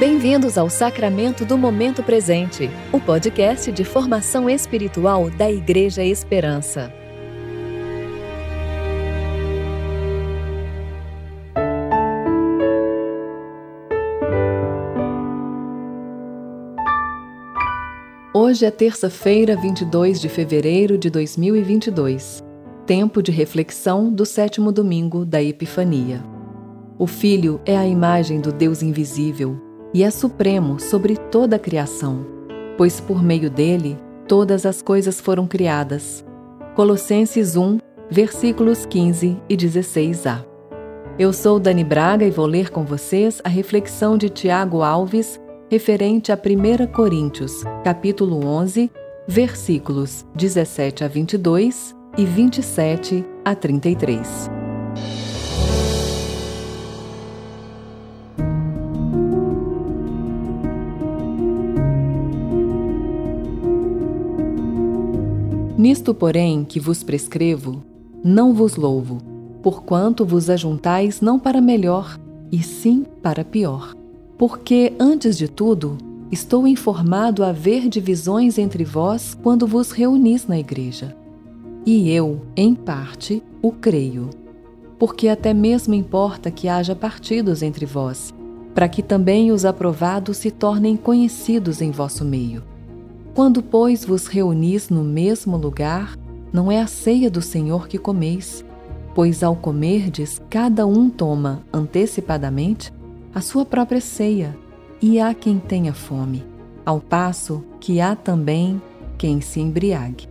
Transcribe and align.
Bem-vindos 0.00 0.56
ao 0.56 0.70
Sacramento 0.70 1.44
do 1.44 1.58
Momento 1.58 2.02
Presente, 2.02 2.70
o 2.90 2.98
podcast 2.98 3.70
de 3.70 3.84
formação 3.84 4.48
espiritual 4.48 5.28
da 5.28 5.52
Igreja 5.52 6.02
Esperança. 6.02 6.90
Hoje 18.32 18.64
é 18.64 18.70
terça-feira, 18.70 19.54
22 19.54 20.18
de 20.18 20.30
fevereiro 20.30 20.96
de 20.96 21.10
2022, 21.10 22.42
tempo 22.86 23.22
de 23.22 23.30
reflexão 23.30 24.10
do 24.10 24.24
sétimo 24.24 24.72
domingo 24.72 25.26
da 25.26 25.42
Epifania. 25.42 26.24
O 26.98 27.06
Filho 27.06 27.60
é 27.66 27.76
a 27.76 27.86
imagem 27.86 28.40
do 28.40 28.50
Deus 28.50 28.82
invisível 28.82 29.68
e 29.92 30.02
é 30.02 30.10
supremo 30.10 30.78
sobre 30.78 31.16
toda 31.16 31.56
a 31.56 31.58
criação, 31.58 32.24
pois 32.76 33.00
por 33.00 33.22
meio 33.22 33.50
dele 33.50 33.98
todas 34.28 34.64
as 34.64 34.80
coisas 34.80 35.20
foram 35.20 35.46
criadas. 35.46 36.24
Colossenses 36.74 37.56
1, 37.56 37.78
versículos 38.10 38.86
15 38.86 39.36
e 39.48 39.56
16a. 39.56 40.44
Eu 41.18 41.32
sou 41.32 41.58
Dani 41.58 41.84
Braga 41.84 42.24
e 42.24 42.30
vou 42.30 42.46
ler 42.46 42.70
com 42.70 42.84
vocês 42.84 43.40
a 43.44 43.48
reflexão 43.48 44.16
de 44.16 44.28
Tiago 44.28 44.82
Alves 44.82 45.40
referente 45.70 46.32
a 46.32 46.34
1 46.34 46.92
Coríntios, 46.92 47.62
capítulo 47.84 48.44
11, 48.44 48.90
versículos 49.28 50.26
17 50.34 51.04
a 51.04 51.08
22 51.08 51.94
e 52.18 52.24
27 52.24 53.24
a 53.44 53.54
33. 53.54 54.59
Nisto, 65.80 66.12
porém, 66.12 66.62
que 66.62 66.78
vos 66.78 67.02
prescrevo, 67.02 67.82
não 68.22 68.52
vos 68.52 68.76
louvo, 68.76 69.16
porquanto 69.62 70.26
vos 70.26 70.50
ajuntais 70.50 71.22
não 71.22 71.38
para 71.38 71.58
melhor, 71.58 72.20
e 72.52 72.62
sim 72.62 73.06
para 73.22 73.46
pior. 73.46 73.94
Porque, 74.36 74.92
antes 75.00 75.38
de 75.38 75.48
tudo, 75.48 75.96
estou 76.30 76.68
informado 76.68 77.42
a 77.42 77.48
haver 77.48 77.88
divisões 77.88 78.58
entre 78.58 78.84
vós 78.84 79.32
quando 79.42 79.66
vos 79.66 79.90
reunis 79.90 80.46
na 80.46 80.58
igreja. 80.58 81.16
E 81.86 82.10
eu, 82.10 82.42
em 82.54 82.74
parte, 82.74 83.42
o 83.62 83.72
creio. 83.72 84.28
Porque 84.98 85.28
até 85.28 85.54
mesmo 85.54 85.94
importa 85.94 86.50
que 86.50 86.68
haja 86.68 86.94
partidos 86.94 87.62
entre 87.62 87.86
vós, 87.86 88.34
para 88.74 88.86
que 88.86 89.02
também 89.02 89.50
os 89.50 89.64
aprovados 89.64 90.36
se 90.36 90.50
tornem 90.50 90.94
conhecidos 90.94 91.80
em 91.80 91.90
vosso 91.90 92.22
meio. 92.22 92.69
Quando, 93.40 93.62
pois, 93.62 94.04
vos 94.04 94.26
reunis 94.26 94.90
no 94.90 95.02
mesmo 95.02 95.56
lugar, 95.56 96.14
não 96.52 96.70
é 96.70 96.78
a 96.78 96.86
ceia 96.86 97.30
do 97.30 97.40
Senhor 97.40 97.88
que 97.88 97.96
comeis, 97.96 98.62
pois 99.14 99.42
ao 99.42 99.56
comerdes, 99.56 100.38
cada 100.50 100.86
um 100.86 101.08
toma 101.08 101.62
antecipadamente 101.72 102.92
a 103.34 103.40
sua 103.40 103.64
própria 103.64 104.02
ceia, 104.02 104.54
e 105.00 105.18
há 105.18 105.32
quem 105.32 105.58
tenha 105.58 105.94
fome, 105.94 106.44
ao 106.84 107.00
passo 107.00 107.64
que 107.80 107.98
há 107.98 108.14
também 108.14 108.78
quem 109.16 109.40
se 109.40 109.58
embriague. 109.58 110.28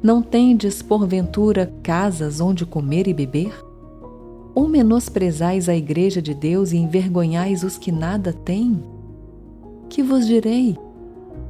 Não 0.00 0.22
tendes, 0.22 0.80
porventura, 0.80 1.74
casas 1.82 2.40
onde 2.40 2.64
comer 2.64 3.08
e 3.08 3.12
beber? 3.12 3.52
Ou 4.54 4.68
menosprezais 4.68 5.68
a 5.68 5.74
igreja 5.74 6.22
de 6.22 6.34
Deus 6.34 6.70
e 6.70 6.76
envergonhais 6.76 7.64
os 7.64 7.76
que 7.76 7.90
nada 7.90 8.32
têm? 8.32 8.80
Que 9.88 10.04
vos 10.04 10.24
direi? 10.24 10.78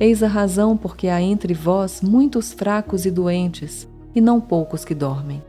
Eis 0.00 0.22
a 0.22 0.28
razão 0.28 0.76
porque 0.76 1.08
há 1.08 1.20
entre 1.20 1.52
vós 1.52 2.00
muitos 2.00 2.52
fracos 2.52 3.04
e 3.04 3.10
doentes, 3.10 3.88
e 4.14 4.20
não 4.20 4.40
poucos 4.40 4.84
que 4.84 4.94
dormem. 4.94 5.42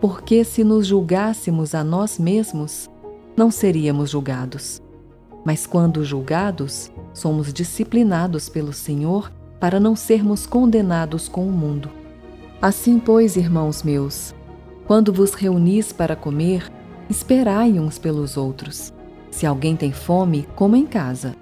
Porque 0.00 0.44
se 0.44 0.62
nos 0.62 0.86
julgássemos 0.86 1.74
a 1.74 1.82
nós 1.82 2.18
mesmos, 2.18 2.90
não 3.34 3.50
seríamos 3.50 4.10
julgados. 4.10 4.82
Mas 5.46 5.66
quando 5.66 6.04
julgados, 6.04 6.90
somos 7.14 7.54
disciplinados 7.54 8.50
pelo 8.50 8.72
Senhor 8.72 9.32
para 9.58 9.80
não 9.80 9.96
sermos 9.96 10.46
condenados 10.46 11.26
com 11.26 11.48
o 11.48 11.52
mundo. 11.52 11.88
Assim, 12.60 12.98
pois, 12.98 13.36
irmãos 13.36 13.82
meus, 13.82 14.34
quando 14.86 15.10
vos 15.10 15.32
reunis 15.32 15.90
para 15.90 16.14
comer, 16.14 16.70
esperai 17.08 17.80
uns 17.80 17.98
pelos 17.98 18.36
outros. 18.36 18.92
Se 19.30 19.46
alguém 19.46 19.74
tem 19.74 19.92
fome, 19.92 20.46
coma 20.54 20.76
em 20.76 20.86
casa 20.86 21.34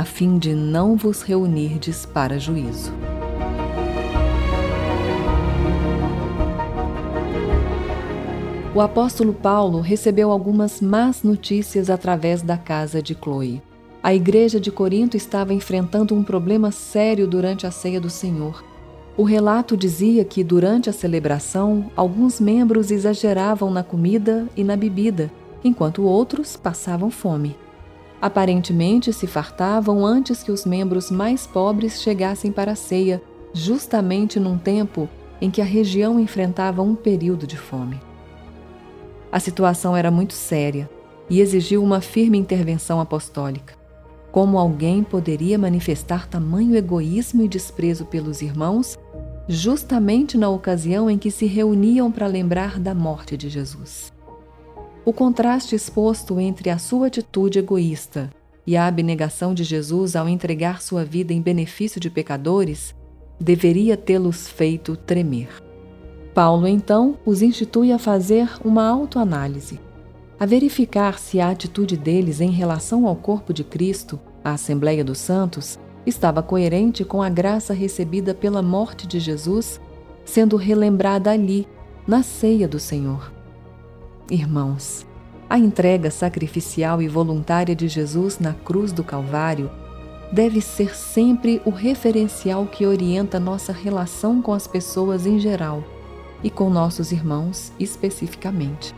a 0.00 0.04
fim 0.04 0.38
de 0.38 0.54
não 0.54 0.96
vos 0.96 1.20
reunirdes 1.20 2.06
para 2.06 2.38
juízo. 2.38 2.90
O 8.74 8.80
apóstolo 8.80 9.34
Paulo 9.34 9.80
recebeu 9.80 10.30
algumas 10.30 10.80
más 10.80 11.22
notícias 11.22 11.90
através 11.90 12.40
da 12.40 12.56
casa 12.56 13.02
de 13.02 13.14
Chloe. 13.14 13.60
A 14.02 14.14
igreja 14.14 14.58
de 14.58 14.70
Corinto 14.70 15.18
estava 15.18 15.52
enfrentando 15.52 16.14
um 16.14 16.24
problema 16.24 16.70
sério 16.70 17.26
durante 17.26 17.66
a 17.66 17.70
ceia 17.70 18.00
do 18.00 18.08
Senhor. 18.08 18.64
O 19.18 19.22
relato 19.22 19.76
dizia 19.76 20.24
que, 20.24 20.42
durante 20.42 20.88
a 20.88 20.94
celebração, 20.94 21.90
alguns 21.94 22.40
membros 22.40 22.90
exageravam 22.90 23.70
na 23.70 23.82
comida 23.82 24.48
e 24.56 24.64
na 24.64 24.76
bebida, 24.76 25.30
enquanto 25.62 26.04
outros 26.04 26.56
passavam 26.56 27.10
fome. 27.10 27.54
Aparentemente 28.20 29.12
se 29.12 29.26
fartavam 29.26 30.04
antes 30.04 30.42
que 30.42 30.52
os 30.52 30.66
membros 30.66 31.10
mais 31.10 31.46
pobres 31.46 32.02
chegassem 32.02 32.52
para 32.52 32.72
a 32.72 32.76
ceia, 32.76 33.22
justamente 33.54 34.38
num 34.38 34.58
tempo 34.58 35.08
em 35.40 35.50
que 35.50 35.62
a 35.62 35.64
região 35.64 36.20
enfrentava 36.20 36.82
um 36.82 36.94
período 36.94 37.46
de 37.46 37.56
fome. 37.56 37.98
A 39.32 39.40
situação 39.40 39.96
era 39.96 40.10
muito 40.10 40.34
séria 40.34 40.90
e 41.30 41.40
exigiu 41.40 41.82
uma 41.82 42.00
firme 42.00 42.36
intervenção 42.36 43.00
apostólica. 43.00 43.74
Como 44.30 44.58
alguém 44.58 45.02
poderia 45.02 45.58
manifestar 45.58 46.28
tamanho 46.28 46.76
egoísmo 46.76 47.42
e 47.42 47.48
desprezo 47.48 48.04
pelos 48.04 48.42
irmãos, 48.42 48.98
justamente 49.48 50.36
na 50.36 50.48
ocasião 50.48 51.10
em 51.10 51.16
que 51.16 51.30
se 51.30 51.46
reuniam 51.46 52.12
para 52.12 52.26
lembrar 52.26 52.78
da 52.78 52.94
morte 52.94 53.36
de 53.36 53.48
Jesus? 53.48 54.12
O 55.02 55.12
contraste 55.14 55.74
exposto 55.74 56.38
entre 56.38 56.68
a 56.68 56.78
sua 56.78 57.06
atitude 57.06 57.58
egoísta 57.58 58.30
e 58.66 58.76
a 58.76 58.86
abnegação 58.86 59.54
de 59.54 59.64
Jesus 59.64 60.14
ao 60.14 60.28
entregar 60.28 60.82
sua 60.82 61.04
vida 61.04 61.32
em 61.32 61.40
benefício 61.40 61.98
de 61.98 62.10
pecadores 62.10 62.94
deveria 63.40 63.96
tê-los 63.96 64.46
feito 64.46 64.96
tremer. 64.96 65.48
Paulo 66.34 66.68
então 66.68 67.18
os 67.24 67.40
institui 67.40 67.92
a 67.92 67.98
fazer 67.98 68.50
uma 68.62 68.86
autoanálise, 68.86 69.80
a 70.38 70.44
verificar 70.44 71.18
se 71.18 71.40
a 71.40 71.50
atitude 71.50 71.96
deles 71.96 72.40
em 72.40 72.50
relação 72.50 73.06
ao 73.06 73.16
corpo 73.16 73.54
de 73.54 73.64
Cristo, 73.64 74.20
a 74.44 74.52
Assembleia 74.52 75.02
dos 75.02 75.18
Santos, 75.18 75.78
estava 76.04 76.42
coerente 76.42 77.04
com 77.04 77.22
a 77.22 77.30
graça 77.30 77.72
recebida 77.72 78.34
pela 78.34 78.62
morte 78.62 79.06
de 79.06 79.18
Jesus, 79.18 79.80
sendo 80.24 80.56
relembrada 80.56 81.30
ali, 81.30 81.66
na 82.06 82.22
ceia 82.22 82.68
do 82.68 82.78
Senhor. 82.78 83.39
Irmãos, 84.30 85.04
a 85.48 85.58
entrega 85.58 86.08
sacrificial 86.08 87.02
e 87.02 87.08
voluntária 87.08 87.74
de 87.74 87.88
Jesus 87.88 88.38
na 88.38 88.54
cruz 88.54 88.92
do 88.92 89.02
Calvário 89.02 89.68
deve 90.32 90.60
ser 90.60 90.94
sempre 90.94 91.60
o 91.64 91.70
referencial 91.70 92.64
que 92.66 92.86
orienta 92.86 93.40
nossa 93.40 93.72
relação 93.72 94.40
com 94.40 94.52
as 94.52 94.68
pessoas 94.68 95.26
em 95.26 95.40
geral 95.40 95.82
e 96.44 96.48
com 96.48 96.70
nossos 96.70 97.10
irmãos 97.10 97.72
especificamente. 97.80 98.94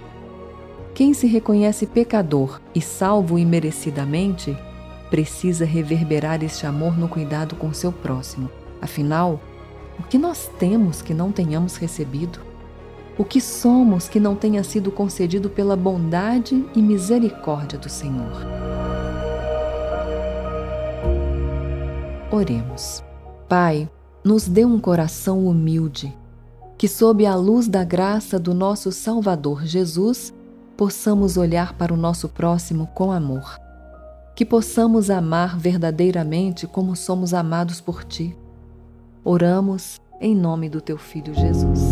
Quem 0.94 1.14
se 1.14 1.26
reconhece 1.26 1.86
pecador 1.86 2.60
e 2.74 2.82
salvo 2.82 3.38
imerecidamente 3.38 4.54
precisa 5.08 5.64
reverberar 5.64 6.44
este 6.44 6.66
amor 6.66 6.98
no 6.98 7.08
cuidado 7.08 7.56
com 7.56 7.72
seu 7.72 7.90
próximo. 7.90 8.50
Afinal, 8.82 9.40
o 9.98 10.02
que 10.02 10.18
nós 10.18 10.50
temos 10.58 11.00
que 11.00 11.14
não 11.14 11.32
tenhamos 11.32 11.76
recebido? 11.76 12.51
O 13.18 13.24
que 13.24 13.40
somos 13.40 14.08
que 14.08 14.18
não 14.18 14.34
tenha 14.34 14.64
sido 14.64 14.90
concedido 14.90 15.50
pela 15.50 15.76
bondade 15.76 16.64
e 16.74 16.80
misericórdia 16.80 17.78
do 17.78 17.88
Senhor. 17.88 18.32
Oremos. 22.30 23.02
Pai, 23.48 23.90
nos 24.24 24.48
dê 24.48 24.64
um 24.64 24.78
coração 24.78 25.46
humilde, 25.46 26.16
que, 26.78 26.88
sob 26.88 27.26
a 27.26 27.34
luz 27.34 27.68
da 27.68 27.84
graça 27.84 28.38
do 28.38 28.54
nosso 28.54 28.90
Salvador 28.90 29.66
Jesus, 29.66 30.32
possamos 30.76 31.36
olhar 31.36 31.74
para 31.74 31.92
o 31.92 31.96
nosso 31.96 32.28
próximo 32.28 32.86
com 32.94 33.12
amor. 33.12 33.58
Que 34.34 34.46
possamos 34.46 35.10
amar 35.10 35.58
verdadeiramente 35.58 36.66
como 36.66 36.96
somos 36.96 37.34
amados 37.34 37.80
por 37.80 38.02
Ti. 38.02 38.34
Oramos 39.22 40.00
em 40.18 40.34
nome 40.34 40.70
do 40.70 40.80
Teu 40.80 40.96
Filho 40.96 41.34
Jesus. 41.34 41.91